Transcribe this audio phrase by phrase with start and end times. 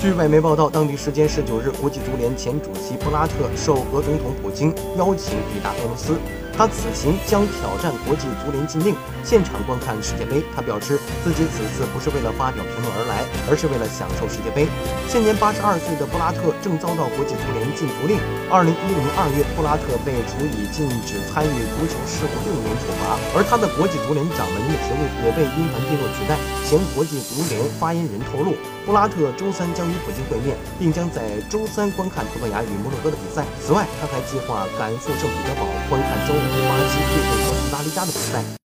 [0.00, 6.16] 据外媒报道，当地时间十九日，国际足联前主席布拉特受俄总统普京邀请抵达俄罗斯。
[6.60, 10.44] 他此行将挑战国际足联禁令，现场观看世界杯。
[10.54, 14.68] 他表示自己此次不是为了发表评论而来，而是为了享受世界杯。
[15.08, 18.20] 现年八十二岁的布拉特正遭到国际足联禁足令。
[18.52, 26.36] 二零一零二月，布拉特被处以禁止参与足球事务六年处罚，而他的国际足联掌门人的职务也被因凡蒂诺取代。
[26.68, 28.52] 前国际足联发言人透露，
[28.84, 33.48] 布拉特周三将与普京会面，并将在周三观看葡萄牙与摩洛哥的比赛。
[33.64, 36.36] 此外，他还计划赶赴圣彼得堡观看周。
[37.94, 38.56] Done.